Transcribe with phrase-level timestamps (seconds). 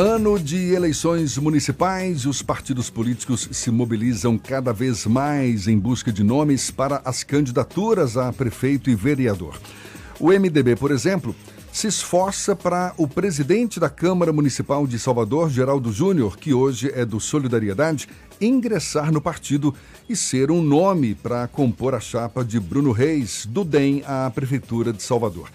[0.00, 6.22] Ano de eleições municipais, os partidos políticos se mobilizam cada vez mais em busca de
[6.22, 9.60] nomes para as candidaturas a prefeito e vereador.
[10.20, 11.34] O MDB, por exemplo,
[11.72, 17.04] se esforça para o presidente da Câmara Municipal de Salvador, Geraldo Júnior, que hoje é
[17.04, 18.08] do Solidariedade,
[18.40, 19.74] ingressar no partido
[20.08, 24.92] e ser um nome para compor a chapa de Bruno Reis, do DEM à Prefeitura
[24.92, 25.50] de Salvador.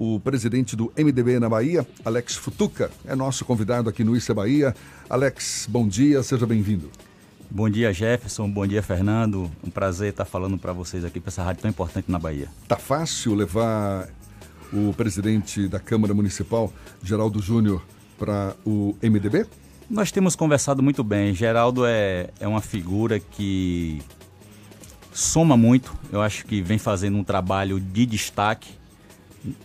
[0.00, 4.34] O presidente do MDB na Bahia, Alex Futuca, é nosso convidado aqui no Isso é
[4.34, 4.72] Bahia.
[5.10, 6.88] Alex, bom dia, seja bem-vindo.
[7.50, 8.48] Bom dia, Jefferson.
[8.48, 9.50] Bom dia, Fernando.
[9.60, 12.46] Um prazer estar falando para vocês aqui para essa rádio tão importante na Bahia.
[12.68, 14.08] Tá fácil levar
[14.72, 16.72] o presidente da Câmara Municipal,
[17.02, 17.82] Geraldo Júnior,
[18.16, 19.46] para o MDB?
[19.90, 21.34] Nós temos conversado muito bem.
[21.34, 24.00] Geraldo é, é uma figura que
[25.12, 25.92] soma muito.
[26.12, 28.77] Eu acho que vem fazendo um trabalho de destaque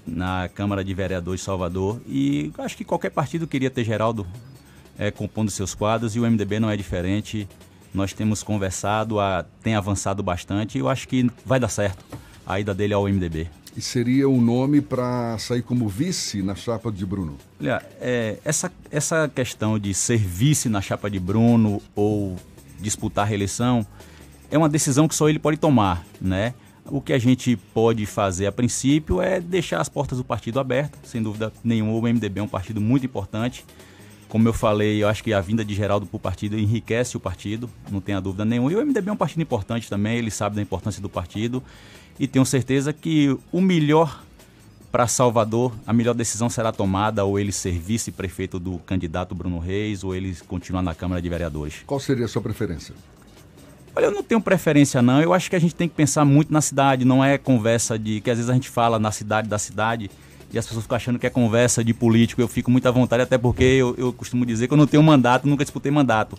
[0.05, 4.26] na Câmara de Vereadores de Salvador e acho que qualquer partido queria ter Geraldo
[4.98, 7.48] é, compondo seus quadros e o MDB não é diferente.
[7.94, 12.04] Nós temos conversado, a, tem avançado bastante e eu acho que vai dar certo
[12.46, 13.48] a ida dele ao MDB.
[13.76, 17.38] E seria um nome para sair como vice na chapa de Bruno?
[17.60, 22.35] Olha, é, essa, essa questão de ser vice na chapa de Bruno ou
[22.79, 23.85] disputar a reeleição
[24.52, 26.54] é uma decisão que só ele pode tomar, né?
[26.89, 30.99] O que a gente pode fazer a princípio é deixar as portas do partido abertas,
[31.05, 31.93] sem dúvida nenhuma.
[31.93, 33.65] O MDB é um partido muito importante.
[34.27, 37.20] Como eu falei, eu acho que a vinda de Geraldo para o partido enriquece o
[37.20, 38.71] partido, não tenha dúvida nenhuma.
[38.71, 41.63] E o MDB é um partido importante também, ele sabe da importância do partido.
[42.20, 44.23] E tenho certeza que o melhor
[44.91, 50.04] para Salvador, a melhor decisão será tomada ou ele ser vice-prefeito do candidato Bruno Reis
[50.04, 51.81] ou ele continuar na Câmara de Vereadores.
[51.85, 52.93] Qual seria a sua preferência?
[53.96, 55.22] Olha, eu não tenho preferência não.
[55.22, 58.22] Eu acho que a gente tem que pensar muito na cidade, não é conversa de
[58.22, 60.10] que às vezes a gente fala na cidade da cidade
[60.52, 62.41] e as pessoas ficam achando que é conversa de político.
[62.41, 65.02] Eu fico muito à vontade, até porque eu, eu costumo dizer que eu não tenho
[65.02, 66.38] mandato, nunca disputei mandato.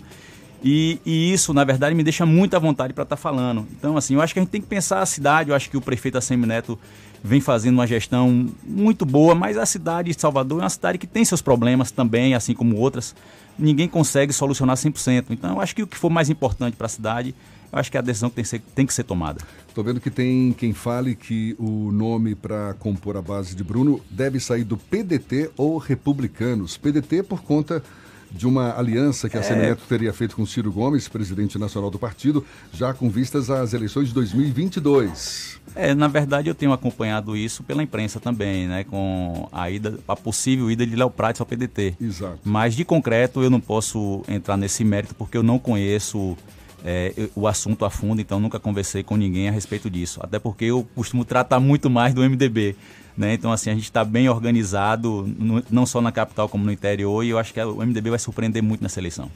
[0.66, 3.66] E, e, isso, na verdade, me deixa muito à vontade para estar tá falando.
[3.76, 5.50] Então, assim, eu acho que a gente tem que pensar a cidade.
[5.50, 6.78] Eu acho que o prefeito Assemi Neto
[7.22, 11.06] vem fazendo uma gestão muito boa, mas a cidade de Salvador é uma cidade que
[11.06, 13.14] tem seus problemas também, assim como outras.
[13.58, 15.26] Ninguém consegue solucionar 100%.
[15.30, 17.34] Então, eu acho que o que for mais importante para a cidade,
[17.74, 19.40] eu acho que é a decisão que tem que ser, tem que ser tomada.
[19.68, 24.00] Estou vendo que tem quem fale que o nome para compor a base de Bruno
[24.08, 26.76] deve sair do PDT ou Republicanos.
[26.76, 27.82] PDT por conta
[28.30, 29.42] de uma aliança que a é...
[29.42, 34.08] Semineto teria feito com Ciro Gomes, presidente nacional do partido, já com vistas às eleições
[34.08, 35.60] de 2022.
[35.74, 40.14] É, na verdade eu tenho acompanhado isso pela imprensa também, né, com a ida, a
[40.14, 41.96] possível ida de Léo Prates ao PDT.
[42.00, 42.38] Exato.
[42.44, 46.36] Mas de concreto eu não posso entrar nesse mérito porque eu não conheço
[46.84, 50.20] é, o assunto a fundo, então nunca conversei com ninguém a respeito disso.
[50.22, 52.76] Até porque eu costumo tratar muito mais do MDB.
[53.16, 53.32] Né?
[53.32, 57.24] Então, assim, a gente está bem organizado, no, não só na capital como no interior,
[57.24, 59.30] e eu acho que o MDB vai surpreender muito nessa eleição.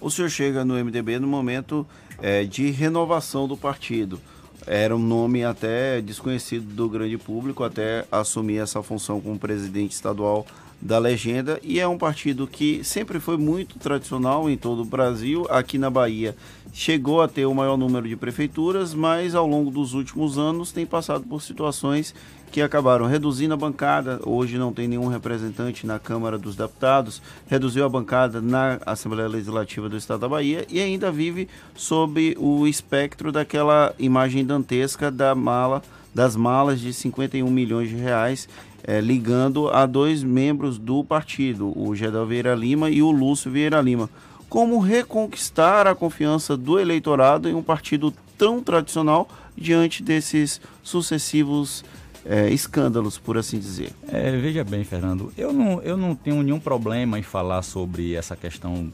[0.00, 1.86] O senhor chega no MDB no momento
[2.22, 4.20] é, de renovação do partido.
[4.66, 10.46] Era um nome até desconhecido do grande público, até assumir essa função como presidente estadual
[10.80, 15.46] da legenda e é um partido que sempre foi muito tradicional em todo o Brasil.
[15.50, 16.36] Aqui na Bahia
[16.72, 20.84] chegou a ter o maior número de prefeituras, mas ao longo dos últimos anos tem
[20.84, 22.14] passado por situações
[22.52, 24.20] que acabaram reduzindo a bancada.
[24.24, 29.88] Hoje não tem nenhum representante na Câmara dos Deputados, reduziu a bancada na Assembleia Legislativa
[29.88, 35.82] do Estado da Bahia e ainda vive sob o espectro daquela imagem dantesca da mala
[36.14, 38.48] das malas de 51 milhões de reais
[38.86, 43.80] é, ligando a dois membros do partido, o Gedel Vieira Lima e o Lúcio Vieira
[43.80, 44.08] Lima.
[44.48, 51.84] Como reconquistar a confiança do eleitorado em um partido tão tradicional diante desses sucessivos
[52.24, 53.90] é, escândalos, por assim dizer?
[54.06, 58.36] É, veja bem, Fernando, eu não, eu não tenho nenhum problema em falar sobre essa
[58.36, 58.92] questão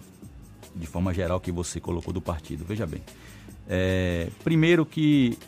[0.75, 2.64] de forma geral que você colocou do partido.
[2.66, 3.02] Veja bem.
[3.69, 5.38] É, primeiro que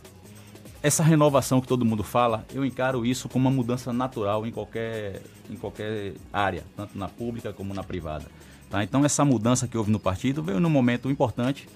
[0.84, 5.22] essa renovação que todo mundo fala, eu encaro isso como uma mudança natural em qualquer,
[5.48, 8.26] em qualquer área, tanto na pública como na privada.
[8.68, 8.84] Tá?
[8.84, 11.66] Então, essa mudança que houve no partido veio num momento importante,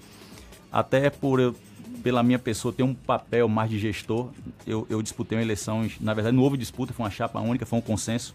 [0.71, 1.57] até por eu,
[2.03, 4.29] pela minha pessoa ter um papel mais de gestor.
[4.67, 7.79] Eu, eu disputei uma eleição, na verdade, não houve disputa, foi uma chapa única, foi
[7.79, 8.35] um consenso.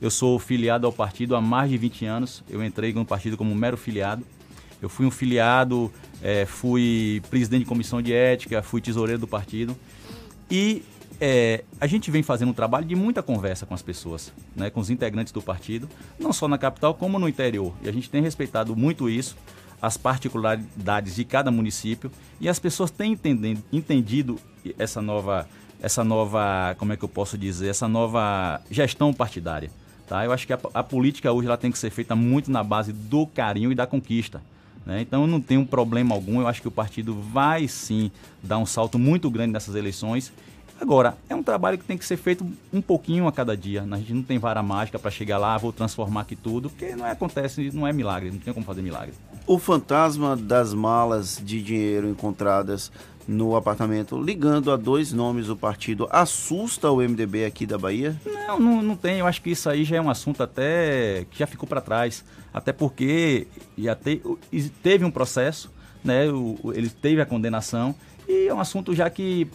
[0.00, 3.52] Eu sou filiado ao partido há mais de 20 anos, eu entrei no partido como
[3.56, 4.24] mero filiado.
[4.80, 5.92] Eu fui um filiado,
[6.22, 9.76] é, fui presidente de comissão de ética, fui tesoureiro do partido.
[10.52, 10.82] E
[11.18, 14.80] é, a gente vem fazendo um trabalho de muita conversa com as pessoas, né, com
[14.80, 15.88] os integrantes do partido,
[16.20, 17.72] não só na capital como no interior.
[17.82, 19.34] E a gente tem respeitado muito isso,
[19.80, 24.38] as particularidades de cada município, e as pessoas têm entendendo, entendido
[24.78, 25.48] essa nova,
[25.80, 29.70] essa nova, como é que eu posso dizer, essa nova gestão partidária.
[30.06, 30.22] Tá?
[30.22, 32.92] Eu acho que a, a política hoje ela tem que ser feita muito na base
[32.92, 34.42] do carinho e da conquista.
[34.84, 35.00] Né?
[35.00, 38.10] Então eu não tenho problema algum, eu acho que o partido vai sim
[38.42, 40.32] dar um salto muito grande nessas eleições.
[40.80, 43.86] Agora, é um trabalho que tem que ser feito um pouquinho a cada dia.
[43.88, 47.06] A gente não tem vara mágica para chegar lá, vou transformar aqui tudo, porque não
[47.06, 49.14] é, acontece, não é milagre, não tem como fazer milagre.
[49.46, 52.90] O fantasma das malas de dinheiro encontradas
[53.26, 58.20] no apartamento, ligando a dois nomes do partido, assusta o MDB aqui da Bahia?
[58.26, 59.18] Não, não, não tem.
[59.18, 62.24] Eu acho que isso aí já é um assunto até que já ficou para trás.
[62.52, 63.46] Até porque
[63.78, 64.20] já te,
[64.82, 65.70] teve um processo,
[66.04, 66.30] né?
[66.30, 67.94] O, ele teve a condenação
[68.28, 69.48] e é um assunto já que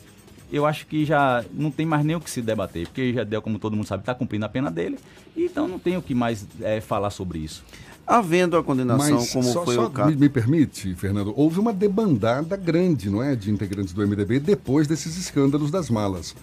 [0.52, 3.42] eu acho que já não tem mais nem o que se debater, porque já deu,
[3.42, 4.98] como todo mundo sabe, está cumprindo a pena dele,
[5.36, 7.64] então não tem o que mais é, falar sobre isso.
[8.08, 10.10] Havendo a condenação, Mas como só, foi só o caso.
[10.12, 14.88] Me, me permite, Fernando, houve uma debandada grande, não é, de integrantes do MDB depois
[14.88, 16.34] desses escândalos das malas.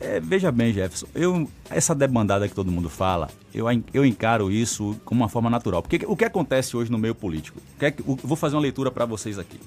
[0.00, 4.96] É, veja bem, Jefferson, eu, essa debandada que todo mundo fala, eu, eu encaro isso
[5.04, 5.82] como uma forma natural.
[5.82, 7.60] Porque o que acontece hoje no meio político?
[7.78, 9.60] Que é, eu vou fazer uma leitura para vocês aqui.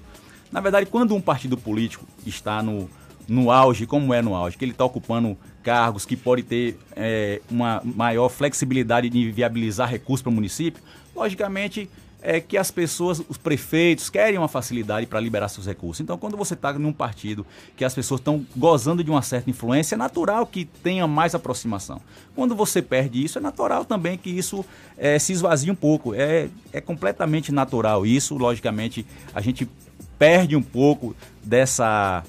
[0.51, 2.89] Na verdade, quando um partido político está no,
[3.27, 7.41] no auge, como é no auge, que ele está ocupando cargos que pode ter é,
[7.49, 10.81] uma maior flexibilidade de viabilizar recursos para o município,
[11.15, 11.89] logicamente
[12.25, 16.01] é que as pessoas, os prefeitos, querem uma facilidade para liberar seus recursos.
[16.01, 17.45] Então, quando você está num partido
[17.77, 22.01] que as pessoas estão gozando de uma certa influência, é natural que tenha mais aproximação.
[22.35, 24.65] Quando você perde isso, é natural também que isso
[24.97, 26.15] é, se esvazie um pouco.
[26.15, 28.35] É, é completamente natural isso.
[28.35, 29.69] Logicamente, a gente
[30.17, 32.23] perde um pouco dessa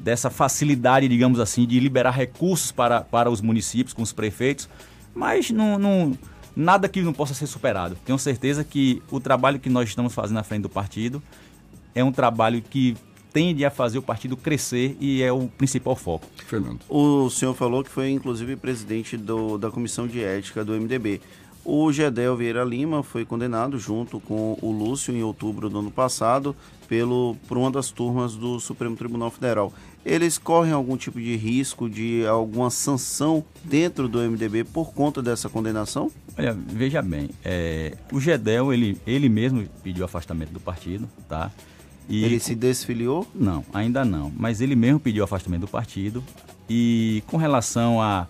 [0.00, 4.68] dessa facilidade, digamos assim, de liberar recursos para, para os municípios com os prefeitos,
[5.14, 6.18] mas não, não,
[6.56, 7.96] nada que não possa ser superado.
[8.04, 11.22] Tenho certeza que o trabalho que nós estamos fazendo na frente do partido
[11.94, 12.96] é um trabalho que
[13.32, 16.26] tende a fazer o partido crescer e é o principal foco.
[16.46, 16.80] Fernando.
[16.88, 21.20] O senhor falou que foi inclusive presidente do, da comissão de ética do MDB.
[21.64, 26.56] O Gedel Vieira Lima foi condenado junto com o Lúcio em outubro do ano passado
[26.88, 29.72] pelo, por uma das turmas do Supremo Tribunal Federal.
[30.04, 35.48] Eles correm algum tipo de risco de alguma sanção dentro do MDB por conta dessa
[35.48, 36.10] condenação?
[36.38, 41.50] Olha, veja bem, é, o Gedel, ele, ele mesmo pediu afastamento do partido, tá?
[42.08, 43.26] E, ele se desfiliou?
[43.34, 44.32] Não, ainda não.
[44.36, 46.24] Mas ele mesmo pediu afastamento do partido.
[46.68, 48.26] E com relação a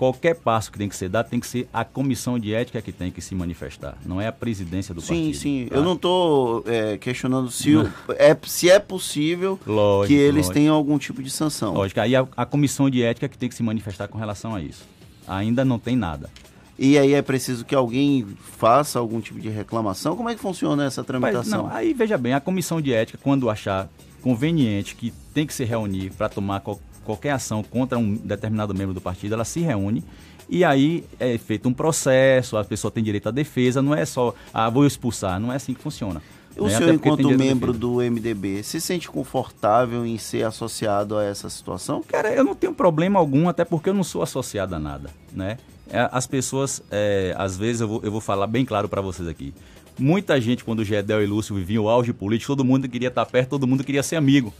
[0.00, 2.90] qualquer passo que tem que ser dado tem que ser a comissão de ética que
[2.90, 5.34] tem que se manifestar, não é a presidência do sim, partido.
[5.34, 5.66] Sim, sim.
[5.68, 5.76] Tá?
[5.76, 7.86] Eu não estou é, questionando se, o,
[8.16, 10.54] é, se é possível lógico, que eles lógico.
[10.54, 11.74] tenham algum tipo de sanção.
[11.74, 14.62] Lógico, aí a, a comissão de ética que tem que se manifestar com relação a
[14.62, 14.84] isso.
[15.28, 16.30] Ainda não tem nada.
[16.78, 18.26] E aí é preciso que alguém
[18.56, 20.16] faça algum tipo de reclamação?
[20.16, 21.64] Como é que funciona essa tramitação?
[21.64, 23.86] Mas, não, aí veja bem, a comissão de ética, quando achar
[24.22, 26.60] conveniente que tem que se reunir para tomar
[27.04, 30.04] qualquer ação contra um determinado membro do partido, ela se reúne
[30.50, 34.34] e aí é feito um processo, a pessoa tem direito à defesa, não é só,
[34.52, 36.20] ah, vou expulsar, não é assim que funciona.
[36.58, 36.76] O né?
[36.76, 42.02] senhor, enquanto membro do MDB, se sente confortável em ser associado a essa situação?
[42.02, 45.56] Cara, eu não tenho problema algum, até porque eu não sou associado a nada, né?
[45.88, 49.28] É, as pessoas, é, às vezes, eu vou, eu vou falar bem claro para vocês
[49.28, 49.54] aqui.
[49.96, 53.24] Muita gente, quando o Gedel e Lúcio viviam o auge político, todo mundo queria estar
[53.26, 54.52] perto, todo mundo queria ser amigo,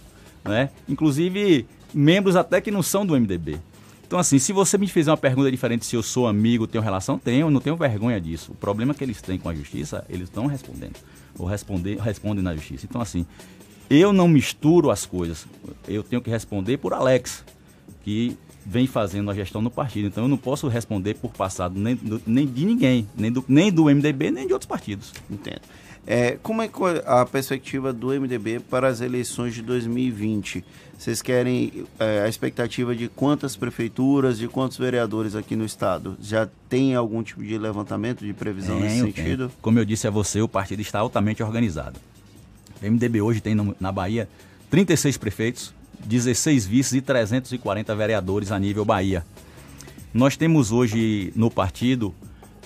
[0.44, 0.70] né?
[0.88, 3.58] Inclusive, membros até que não são do MDB.
[4.06, 7.16] Então, assim, se você me fizer uma pergunta diferente se eu sou amigo, tenho relação,
[7.16, 8.50] tenho, não tenho vergonha disso.
[8.50, 10.96] O problema que eles têm com a justiça, eles estão respondendo.
[11.38, 12.86] Ou responder, respondem na justiça.
[12.90, 13.24] Então, assim,
[13.88, 15.46] eu não misturo as coisas.
[15.86, 17.44] Eu tenho que responder por Alex,
[18.02, 20.08] que vem fazendo a gestão no partido.
[20.08, 23.84] Então, eu não posso responder por passado nem, nem de ninguém, nem do, nem do
[23.84, 25.12] MDB, nem de outros partidos.
[25.30, 25.62] Entendo.
[26.06, 26.70] É, como é
[27.06, 30.64] a perspectiva do MDB para as eleições de 2020?
[30.98, 36.16] Vocês querem é, a expectativa de quantas prefeituras, de quantos vereadores aqui no estado?
[36.20, 39.48] Já tem algum tipo de levantamento de previsão nesse sentido?
[39.48, 39.60] Tenho.
[39.62, 41.98] Como eu disse a você, o partido está altamente organizado.
[42.82, 44.28] O MDB hoje tem no, na Bahia
[44.70, 45.72] 36 prefeitos,
[46.04, 49.24] 16 vices e 340 vereadores a nível Bahia.
[50.12, 52.14] Nós temos hoje no partido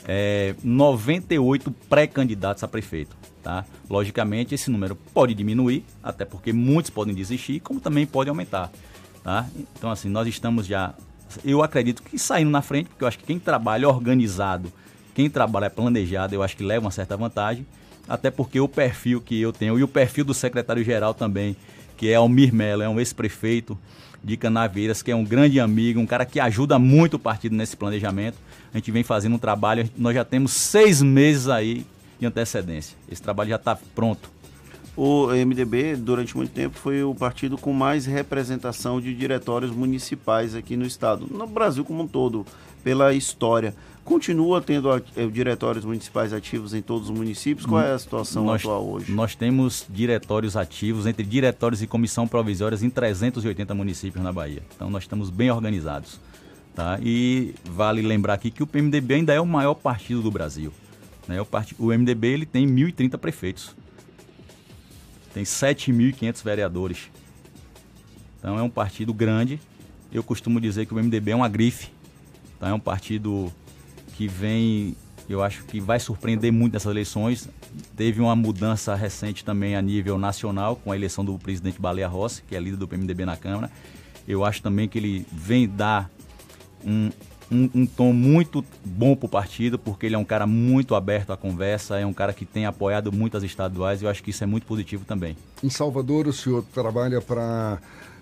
[0.07, 3.24] é, 98 pré-candidatos a prefeito.
[3.45, 3.63] Tá?
[3.91, 8.73] Logicamente, esse número pode diminuir, até porque muitos podem desistir, como também pode aumentar.
[9.23, 9.47] Tá?
[9.77, 10.95] Então, assim, nós estamos já,
[11.45, 14.73] eu acredito que saindo na frente, porque eu acho que quem trabalha organizado,
[15.15, 17.67] quem trabalha planejado, eu acho que leva uma certa vantagem,
[18.09, 21.55] até porque o perfil que eu tenho e o perfil do secretário-geral também,
[21.99, 23.79] que é Almir Mello, é um ex-prefeito
[24.23, 27.77] de Canaveiras, que é um grande amigo, um cara que ajuda muito o partido nesse
[27.77, 28.39] planejamento.
[28.73, 31.85] A gente vem fazendo um trabalho, nós já temos seis meses aí
[32.25, 32.97] de antecedência.
[33.11, 34.31] Esse trabalho já está pronto.
[34.97, 40.77] o MDB, durante muito tempo, foi o partido com mais representação de diretórios municipais aqui
[40.77, 42.47] no estado, no Brasil como um todo,
[42.83, 43.75] pela história.
[44.05, 47.65] Continua tendo eh, diretórios municipais ativos em todos os municípios?
[47.65, 49.11] Qual é a situação nós, atual hoje?
[49.11, 54.63] Nós temos diretórios ativos, entre diretórios e comissão provisórias, em 380 municípios na Bahia.
[54.77, 56.21] Então nós estamos bem organizados.
[56.75, 56.99] Tá?
[57.01, 60.73] E vale lembrar aqui que o PMDB ainda é o maior partido do Brasil.
[61.27, 61.41] Né?
[61.41, 61.75] O, part...
[61.79, 63.75] o MDB ele tem 1.030 prefeitos.
[65.33, 67.11] Tem 7.500 vereadores.
[68.39, 69.61] Então é um partido grande.
[70.13, 71.89] Eu costumo dizer que o MDB é uma grife.
[72.57, 73.53] Então é um partido
[74.17, 74.97] que vem,
[75.29, 77.49] eu acho que vai surpreender muito nessas eleições.
[77.97, 82.43] Teve uma mudança recente também a nível nacional com a eleição do presidente Baleia Rossi,
[82.47, 83.71] que é líder do PMDB na Câmara.
[84.27, 86.09] Eu acho também que ele vem dar
[86.85, 87.11] um,
[87.51, 91.33] um, um tom muito bom para o partido, porque ele é um cara muito aberto
[91.33, 94.43] à conversa, é um cara que tem apoiado muitas estaduais e eu acho que isso
[94.43, 95.37] é muito positivo também.
[95.63, 97.79] Em Salvador, o senhor trabalha para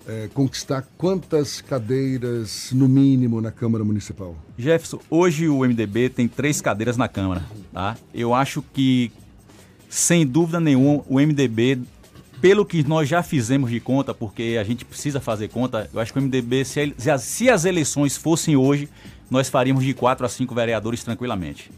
[0.07, 4.37] é, conquistar quantas cadeiras, no mínimo, na Câmara Municipal?
[4.59, 7.45] Jefferson, hoje o MDB tem três cadeiras na Câmara.
[7.73, 7.97] Tá?
[8.12, 9.11] Eu acho que,
[9.88, 11.81] sem dúvida nenhuma, o MDB,
[12.42, 16.12] pelo que nós já fizemos de conta, porque a gente precisa fazer conta, eu acho
[16.12, 18.88] que o MDB, se, se as eleições fossem hoje,
[19.30, 21.70] nós faríamos de quatro a cinco vereadores tranquilamente.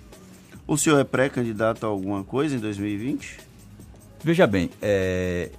[0.66, 3.40] O senhor é pré-candidato a alguma coisa em 2020?
[4.24, 5.50] Veja bem, é,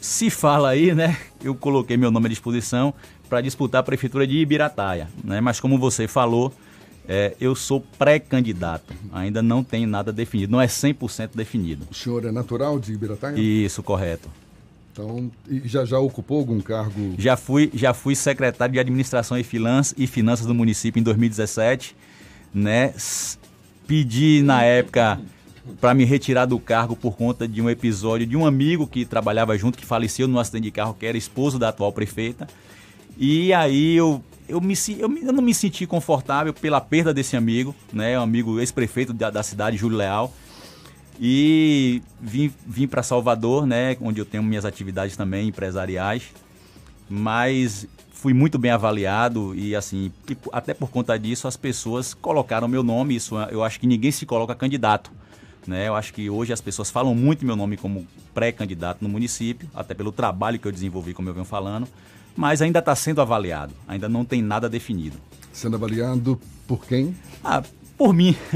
[0.00, 1.16] se fala aí, né?
[1.40, 2.92] Eu coloquei meu nome à disposição
[3.28, 5.40] para disputar a prefeitura de Ibirataia, né?
[5.40, 6.52] Mas como você falou,
[7.06, 11.86] é, eu sou pré-candidato, ainda não tem nada definido, não é 100% definido.
[11.88, 13.38] O senhor é natural de Ibirataia?
[13.38, 14.28] Isso, correto.
[14.98, 15.30] Então,
[15.64, 17.14] já já ocupou algum cargo?
[17.16, 21.94] Já fui, já fui secretário de Administração e Finanças, e Finanças do município em 2017,
[22.52, 22.92] né?
[23.86, 25.20] Pedi na época
[25.80, 29.56] para me retirar do cargo por conta de um episódio de um amigo que trabalhava
[29.56, 32.48] junto, que faleceu no acidente de carro, que era esposo da atual prefeita.
[33.16, 37.72] E aí eu, eu, me, eu, eu não me senti confortável pela perda desse amigo,
[37.92, 38.18] né?
[38.18, 40.34] Um amigo ex-prefeito da, da cidade, Júlio Leal.
[41.20, 43.96] E vim, vim para Salvador, né?
[44.00, 46.24] Onde eu tenho minhas atividades também empresariais.
[47.08, 47.86] Mas
[48.18, 50.10] fui muito bem avaliado e assim,
[50.52, 54.26] até por conta disso as pessoas colocaram meu nome, isso eu acho que ninguém se
[54.26, 55.12] coloca candidato.
[55.66, 55.86] Né?
[55.86, 59.94] Eu acho que hoje as pessoas falam muito meu nome como pré-candidato no município, até
[59.94, 61.86] pelo trabalho que eu desenvolvi, como eu venho falando,
[62.34, 65.16] mas ainda está sendo avaliado, ainda não tem nada definido.
[65.52, 67.14] Sendo avaliado por quem?
[67.44, 67.62] Ah,
[67.98, 68.36] por mim.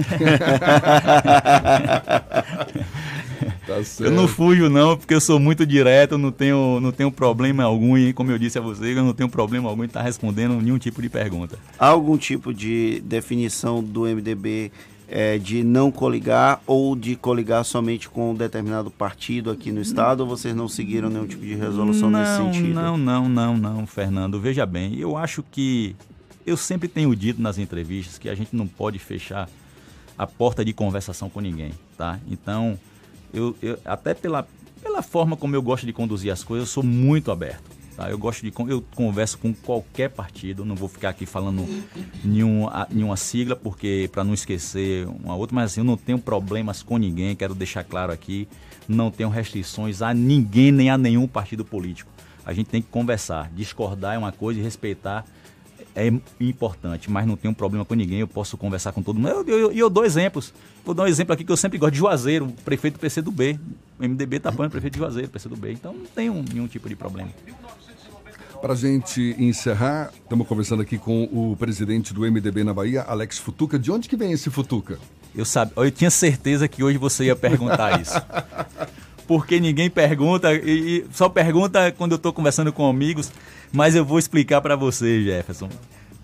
[3.66, 7.64] tá eu não fujo não, porque eu sou muito direto, não tenho, não tenho problema
[7.64, 10.54] algum e como eu disse a você, eu não tenho problema algum em estar respondendo
[10.60, 11.58] nenhum tipo de pergunta.
[11.76, 14.70] Há algum tipo de definição do MDB
[15.08, 20.20] é, de não coligar ou de coligar somente com um determinado partido aqui no estado
[20.20, 22.74] ou vocês não seguiram nenhum tipo de resolução não, nesse sentido?
[22.74, 24.40] Não, não, não, não, Fernando.
[24.40, 25.94] Veja bem, eu acho que
[26.46, 29.48] eu sempre tenho dito nas entrevistas que a gente não pode fechar
[30.16, 32.18] a porta de conversação com ninguém, tá?
[32.30, 32.78] Então,
[33.32, 34.46] eu, eu até pela,
[34.82, 37.70] pela forma como eu gosto de conduzir as coisas, eu sou muito aberto.
[37.96, 38.10] Tá?
[38.10, 41.66] Eu gosto de eu converso com qualquer partido, não vou ficar aqui falando
[42.24, 46.82] nenhuma, nenhuma sigla porque para não esquecer uma outra, mas assim, eu não tenho problemas
[46.82, 48.48] com ninguém, quero deixar claro aqui,
[48.88, 52.10] não tenho restrições a ninguém nem a nenhum partido político.
[52.44, 55.24] A gente tem que conversar, discordar é uma coisa e respeitar
[55.94, 59.28] é importante, mas não tenho problema com ninguém, eu posso conversar com todo mundo.
[59.28, 60.52] E eu, eu, eu, dou exemplos.
[60.84, 63.58] Vou dar um exemplo aqui que eu sempre gosto de Juazeiro, prefeito do PCdoB.
[63.98, 65.72] O MDB está apoiando o prefeito de Juazeiro, PCdoB.
[65.72, 67.30] Então não tem um, nenhum tipo de problema.
[68.60, 73.38] Para a gente encerrar, estamos conversando aqui com o presidente do MDB na Bahia, Alex
[73.38, 73.76] Futuca.
[73.76, 75.00] De onde que vem esse Futuca?
[75.34, 78.14] Eu, sabe, eu tinha certeza que hoje você ia perguntar isso.
[79.26, 83.32] Porque ninguém pergunta, e, e só pergunta quando eu estou conversando com amigos,
[83.72, 85.68] mas eu vou explicar para você, Jefferson.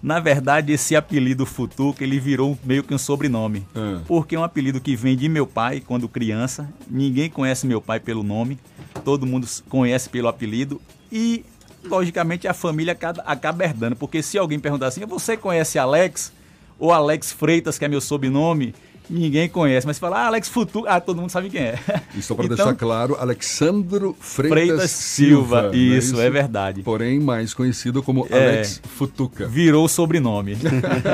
[0.02, 3.67] Na verdade, esse apelido Futuca, ele virou meio que um sobrenome.
[3.75, 4.00] É.
[4.07, 6.69] Porque é um apelido que vem de meu pai quando criança.
[6.88, 8.59] Ninguém conhece meu pai pelo nome.
[9.05, 10.81] Todo mundo conhece pelo apelido.
[11.11, 11.45] E
[11.85, 13.97] logicamente a família acaba, acaba herdando.
[13.97, 16.33] Porque se alguém perguntar assim, você conhece Alex?
[16.78, 18.73] Ou Alex Freitas, que é meu sobrenome?
[19.11, 21.79] Ninguém conhece, mas se falar ah, Alex Futu, ah, todo mundo sabe quem é.
[22.15, 25.62] E só para então, deixar claro, Alexandro Freitas, Freitas Silva.
[25.62, 26.83] Silva isso, é isso, é verdade.
[26.83, 29.47] Porém, mais conhecido como é, Alex Futuca.
[29.47, 30.57] Virou o sobrenome.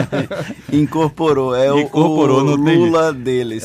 [0.73, 3.65] Incorporou, é Incorporou, o, o Lula deles.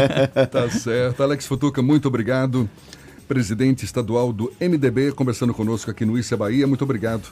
[0.50, 1.22] tá certo.
[1.22, 2.68] Alex Futuca, muito obrigado
[3.26, 6.66] presidente estadual do MDB, conversando conosco aqui no Issa Bahia.
[6.66, 7.28] Muito obrigado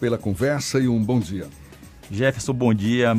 [0.00, 1.46] pela conversa e um bom dia.
[2.10, 3.16] Jefferson, bom dia.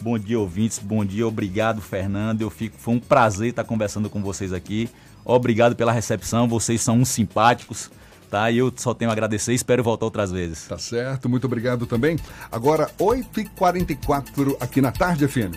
[0.00, 0.78] Bom dia, ouvintes.
[0.78, 2.42] Bom dia, obrigado, Fernando.
[2.42, 4.88] Eu fico, foi um prazer estar conversando com vocês aqui.
[5.24, 6.48] Obrigado pela recepção.
[6.48, 7.90] Vocês são uns simpáticos
[8.28, 8.50] tá?
[8.50, 10.66] E eu só tenho a agradecer e espero voltar outras vezes.
[10.66, 12.18] Tá certo, muito obrigado também.
[12.52, 15.56] Agora, 8h44 aqui na Tarde FM.